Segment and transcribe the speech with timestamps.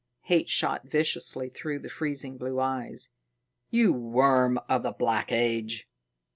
[0.23, 3.11] Hate shot viciously through the freezing blue eyes.
[3.69, 5.87] "You worm of the Black Age!"